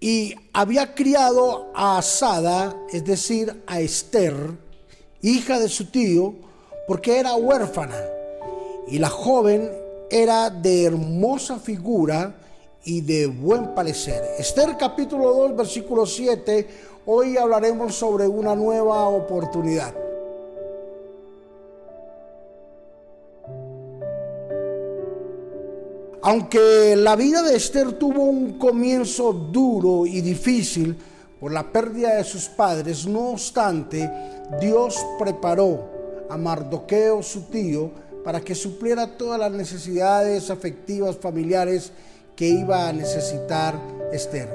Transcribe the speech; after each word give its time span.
y 0.00 0.34
había 0.52 0.94
criado 0.94 1.70
a 1.74 1.98
Asada, 1.98 2.76
es 2.92 3.04
decir, 3.04 3.62
a 3.66 3.80
Esther, 3.80 4.34
hija 5.22 5.58
de 5.58 5.68
su 5.68 5.86
tío, 5.90 6.34
porque 6.86 7.18
era 7.18 7.34
huérfana. 7.34 7.98
Y 8.88 8.98
la 8.98 9.08
joven 9.08 9.70
era 10.10 10.50
de 10.50 10.84
hermosa 10.84 11.58
figura 11.58 12.36
y 12.84 13.00
de 13.00 13.26
buen 13.26 13.74
parecer. 13.74 14.22
Esther 14.38 14.76
capítulo 14.78 15.34
2, 15.34 15.56
versículo 15.56 16.06
7, 16.06 16.68
hoy 17.06 17.36
hablaremos 17.36 17.94
sobre 17.94 18.28
una 18.28 18.54
nueva 18.54 19.08
oportunidad. 19.08 20.05
Aunque 26.26 26.96
la 26.96 27.14
vida 27.14 27.40
de 27.40 27.54
Esther 27.54 27.92
tuvo 27.92 28.24
un 28.24 28.58
comienzo 28.58 29.32
duro 29.32 30.06
y 30.06 30.20
difícil 30.22 30.96
por 31.38 31.52
la 31.52 31.70
pérdida 31.70 32.16
de 32.16 32.24
sus 32.24 32.48
padres, 32.48 33.06
no 33.06 33.28
obstante, 33.30 34.10
Dios 34.60 34.98
preparó 35.20 35.88
a 36.28 36.36
Mardoqueo, 36.36 37.22
su 37.22 37.42
tío, 37.42 37.92
para 38.24 38.40
que 38.40 38.56
supliera 38.56 39.16
todas 39.16 39.38
las 39.38 39.52
necesidades 39.52 40.50
afectivas 40.50 41.16
familiares 41.16 41.92
que 42.34 42.48
iba 42.48 42.88
a 42.88 42.92
necesitar 42.92 43.80
Esther. 44.12 44.48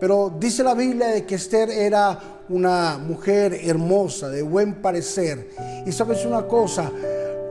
Pero 0.00 0.34
dice 0.36 0.64
la 0.64 0.74
Biblia 0.74 1.10
de 1.10 1.24
que 1.24 1.36
Esther 1.36 1.70
era 1.70 2.18
una 2.48 2.98
mujer 2.98 3.54
hermosa, 3.54 4.30
de 4.30 4.42
buen 4.42 4.82
parecer. 4.82 5.48
Y 5.86 5.92
sabes 5.92 6.26
una 6.26 6.48
cosa, 6.48 6.90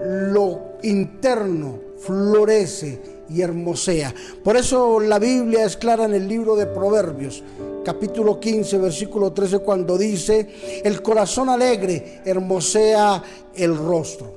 lo 0.04 0.74
interno 0.84 1.92
florece 1.98 3.21
y 3.32 3.42
hermosea. 3.42 4.14
Por 4.44 4.58
eso 4.58 5.00
la 5.00 5.20
Biblia 5.20 5.66
es 5.66 5.78
clara 5.78 6.06
en 6.06 6.14
el 6.14 6.28
libro 6.28 6.56
de 6.56 6.66
Proverbios, 6.66 7.44
capítulo 7.84 8.40
15, 8.40 8.78
versículo 8.78 9.32
13, 9.32 9.60
cuando 9.60 9.98
dice, 9.98 10.82
el 10.84 11.02
corazón 11.02 11.50
alegre 11.50 12.22
hermosea 12.26 13.24
el 13.56 13.78
rostro. 13.78 14.36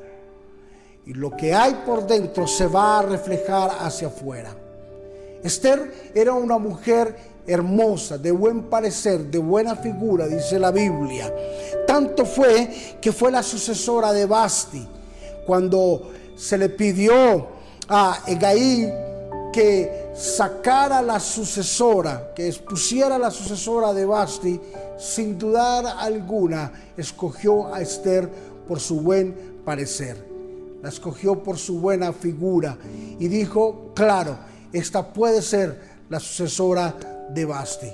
Y 1.07 1.15
lo 1.15 1.37
que 1.37 1.53
hay 1.53 1.83
por 1.85 2.07
dentro 2.07 2.47
se 2.47 2.67
va 2.67 3.01
a 3.01 3.03
reflejar 3.03 3.71
hacia 3.81 4.09
afuera. 4.09 4.55
Esther 5.43 6.13
era 6.15 6.33
una 6.33 6.57
mujer 6.57 7.35
hermosa, 7.47 8.17
de 8.17 8.31
buen 8.31 8.65
parecer, 8.65 9.27
de 9.27 9.39
buena 9.39 9.77
figura, 9.77 10.27
dice 10.27 10.59
la 10.59 10.71
Biblia. 10.71 11.35
Tanto 11.87 12.25
fue 12.25 12.71
que 13.01 13.13
fue 13.13 13.31
la 13.31 13.43
sucesora 13.43 14.13
de 14.13 14.25
Basti. 14.25 14.89
Cuando 15.45 16.11
se 16.37 16.57
le 16.57 16.71
pidió 16.71 17.54
a 17.89 18.23
Egaí 18.27 18.93
que 19.53 20.11
sacara 20.15 21.01
la 21.01 21.21
sucesora, 21.21 22.33
que 22.35 22.49
expusiera 22.49 23.19
la 23.19 23.31
sucesora 23.31 23.93
de 23.93 24.05
Basti, 24.05 24.61
sin 24.99 25.39
dudar 25.39 25.87
alguna, 25.87 26.73
escogió 26.97 27.73
a 27.73 27.81
Esther 27.81 28.29
por 28.67 28.81
su 28.81 29.01
buen 29.01 29.61
parecer. 29.65 30.17
La 30.83 30.89
escogió 30.89 31.43
por 31.43 31.57
su 31.57 31.79
buena 31.79 32.13
figura 32.13 32.77
y 33.19 33.29
dijo, 33.29 33.93
claro, 33.95 34.37
esta 34.73 35.13
puede 35.13 35.41
ser 35.41 35.81
la 36.11 36.19
sucesora 36.19 36.95
de 37.31 37.45
Basti. 37.45 37.91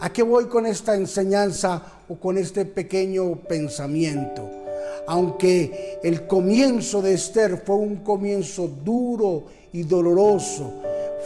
¿A 0.00 0.12
qué 0.12 0.22
voy 0.22 0.46
con 0.46 0.66
esta 0.66 0.94
enseñanza 0.94 1.80
o 2.08 2.16
con 2.16 2.36
este 2.38 2.64
pequeño 2.64 3.36
pensamiento? 3.36 4.65
Aunque 5.06 5.98
el 6.02 6.26
comienzo 6.26 7.00
de 7.00 7.14
Esther 7.14 7.62
fue 7.64 7.76
un 7.76 7.96
comienzo 7.96 8.68
duro 8.68 9.44
y 9.72 9.82
doloroso, 9.82 10.72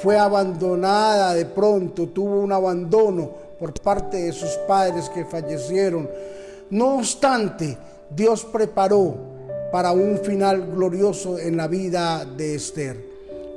fue 0.03 0.19
abandonada 0.19 1.35
de 1.35 1.47
pronto, 1.47 2.09
tuvo 2.09 2.41
un 2.41 2.53
abandono 2.53 3.31
por 3.59 3.73
parte 3.81 4.23
de 4.23 4.33
sus 4.33 4.51
padres 4.67 5.09
que 5.11 5.25
fallecieron. 5.25 6.09
No 6.71 6.97
obstante, 6.97 7.77
Dios 8.15 8.45
preparó 8.45 9.15
para 9.73 9.93
un 9.93 10.19
final 10.19 10.73
glorioso 10.73 11.39
en 11.39 11.57
la 11.57 11.69
vida 11.69 12.25
de 12.25 12.55
Esther. 12.55 12.97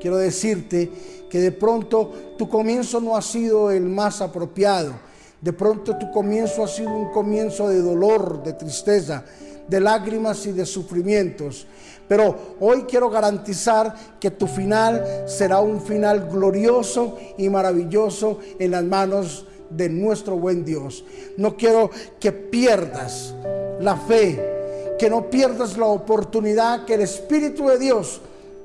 Quiero 0.01 0.17
decirte 0.17 0.89
que 1.29 1.39
de 1.39 1.51
pronto 1.51 2.11
tu 2.37 2.49
comienzo 2.49 2.99
no 2.99 3.15
ha 3.15 3.21
sido 3.21 3.71
el 3.71 3.83
más 3.83 4.21
apropiado. 4.21 4.93
De 5.41 5.53
pronto 5.53 5.97
tu 5.97 6.11
comienzo 6.11 6.63
ha 6.63 6.67
sido 6.67 6.89
un 6.89 7.11
comienzo 7.11 7.67
de 7.69 7.81
dolor, 7.81 8.43
de 8.43 8.53
tristeza 8.53 9.25
de 9.67 9.79
lágrimas 9.79 10.45
y 10.45 10.51
de 10.51 10.65
sufrimientos. 10.65 11.67
Pero 12.07 12.55
hoy 12.59 12.83
quiero 12.83 13.09
garantizar 13.09 13.95
que 14.19 14.31
tu 14.31 14.47
final 14.47 15.23
será 15.25 15.59
un 15.59 15.81
final 15.81 16.29
glorioso 16.29 17.17
y 17.37 17.49
maravilloso 17.49 18.39
en 18.59 18.71
las 18.71 18.83
manos 18.83 19.45
de 19.69 19.89
nuestro 19.89 20.37
buen 20.37 20.65
Dios. 20.65 21.03
No 21.37 21.55
quiero 21.55 21.89
que 22.19 22.31
pierdas 22.31 23.33
la 23.79 23.95
fe, 23.95 24.95
que 24.99 25.09
no 25.09 25.29
pierdas 25.29 25.77
la 25.77 25.87
oportunidad 25.87 26.85
que 26.85 26.95
el 26.95 27.01
Espíritu 27.01 27.67
de 27.67 27.79
Dios 27.79 28.21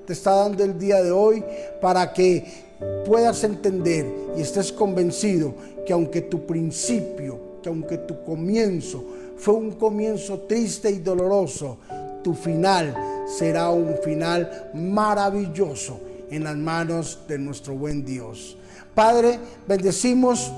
te 0.07 0.13
está 0.13 0.33
dando 0.33 0.65
el 0.65 0.79
día 0.79 1.03
de 1.03 1.11
hoy 1.11 1.45
para 1.81 2.13
que 2.13 2.45
puedas 3.07 3.43
entender 3.45 4.07
y 4.37 4.43
estés 4.43 4.73
convencido 4.73 5.55
que 5.87 5.93
aunque 5.93 6.23
tu 6.23 6.47
principio, 6.47 7.48
que 7.69 7.75
aunque 7.75 7.99
tu 7.99 8.25
comienzo 8.25 9.05
fue 9.37 9.53
un 9.55 9.73
comienzo 9.73 10.39
triste 10.49 10.91
y 10.91 11.01
doloroso, 11.01 11.77
tu 12.25 12.33
final 12.33 12.95
será 13.27 13.69
un 13.69 13.95
final 14.03 14.71
maravilloso 14.73 16.01
en 16.31 16.45
las 16.45 16.57
manos 16.57 17.19
de 17.29 17.39
nuestro 17.39 17.75
buen 17.75 18.05
Dios. 18.07 18.57
Padre, 18.95 19.39
bendecimos 19.67 20.51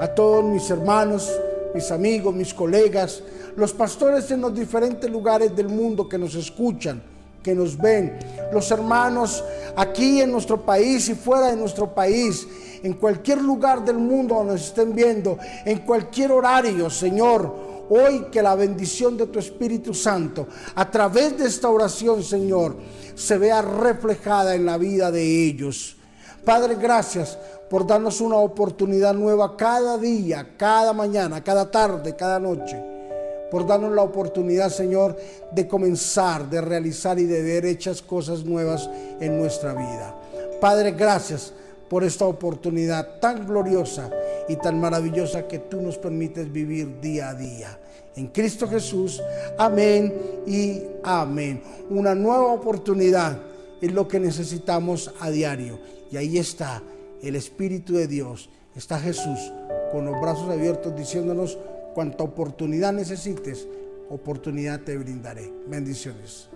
a 0.00 0.08
todos 0.08 0.44
mis 0.44 0.68
hermanos, 0.68 1.32
mis 1.72 1.90
amigos, 1.92 2.34
mis 2.34 2.52
colegas, 2.52 3.22
los 3.56 3.72
pastores 3.72 4.28
en 4.32 4.40
los 4.40 4.52
diferentes 4.52 5.08
lugares 5.08 5.54
del 5.54 5.68
mundo 5.68 6.08
que 6.08 6.18
nos 6.18 6.34
escuchan, 6.34 7.00
que 7.46 7.54
nos 7.54 7.78
ven, 7.78 8.18
los 8.52 8.68
hermanos 8.72 9.44
aquí 9.76 10.20
en 10.20 10.32
nuestro 10.32 10.60
país 10.62 11.08
y 11.08 11.14
fuera 11.14 11.46
de 11.46 11.56
nuestro 11.56 11.94
país, 11.94 12.44
en 12.82 12.94
cualquier 12.94 13.40
lugar 13.40 13.84
del 13.84 13.98
mundo 13.98 14.42
nos 14.42 14.62
estén 14.62 14.92
viendo, 14.96 15.38
en 15.64 15.78
cualquier 15.78 16.32
horario, 16.32 16.90
Señor 16.90 17.76
Hoy 17.88 18.26
que 18.32 18.42
la 18.42 18.56
bendición 18.56 19.16
de 19.16 19.28
tu 19.28 19.38
Espíritu 19.38 19.94
Santo 19.94 20.48
a 20.74 20.90
través 20.90 21.38
de 21.38 21.46
esta 21.46 21.68
oración, 21.68 22.20
Señor, 22.20 22.74
se 23.14 23.38
vea 23.38 23.62
reflejada 23.62 24.56
en 24.56 24.66
la 24.66 24.76
vida 24.76 25.12
de 25.12 25.46
ellos. 25.46 25.96
Padre, 26.44 26.74
gracias 26.74 27.38
por 27.70 27.86
darnos 27.86 28.20
una 28.20 28.38
oportunidad 28.38 29.14
nueva 29.14 29.56
cada 29.56 29.98
día, 29.98 30.56
cada 30.56 30.92
mañana, 30.92 31.44
cada 31.44 31.70
tarde, 31.70 32.16
cada 32.16 32.40
noche. 32.40 32.95
Por 33.50 33.66
darnos 33.66 33.92
la 33.92 34.02
oportunidad, 34.02 34.70
Señor, 34.70 35.16
de 35.52 35.68
comenzar, 35.68 36.48
de 36.48 36.60
realizar 36.60 37.18
y 37.18 37.24
de 37.24 37.42
ver 37.42 37.64
hechas 37.64 38.02
cosas 38.02 38.44
nuevas 38.44 38.88
en 39.20 39.38
nuestra 39.38 39.72
vida. 39.72 40.14
Padre, 40.60 40.92
gracias 40.92 41.52
por 41.88 42.02
esta 42.04 42.26
oportunidad 42.26 43.20
tan 43.20 43.46
gloriosa 43.46 44.10
y 44.48 44.56
tan 44.56 44.80
maravillosa 44.80 45.46
que 45.46 45.58
tú 45.58 45.80
nos 45.80 45.98
permites 45.98 46.50
vivir 46.50 47.00
día 47.00 47.30
a 47.30 47.34
día. 47.34 47.78
En 48.16 48.28
Cristo 48.28 48.66
Jesús, 48.66 49.22
amén 49.58 50.12
y 50.46 50.82
amén. 51.04 51.62
Una 51.90 52.14
nueva 52.14 52.52
oportunidad 52.52 53.38
es 53.80 53.92
lo 53.92 54.08
que 54.08 54.18
necesitamos 54.18 55.12
a 55.20 55.30
diario. 55.30 55.78
Y 56.10 56.16
ahí 56.16 56.38
está 56.38 56.82
el 57.22 57.36
Espíritu 57.36 57.94
de 57.94 58.06
Dios, 58.06 58.48
está 58.74 58.98
Jesús 58.98 59.38
con 59.92 60.04
los 60.06 60.20
brazos 60.20 60.50
abiertos 60.50 60.96
diciéndonos 60.96 61.58
cuánta 61.96 62.24
oportunidad 62.24 62.92
necesites, 62.92 63.66
oportunidad 64.10 64.80
te 64.82 64.98
brindaré. 64.98 65.50
Bendiciones. 65.66 66.46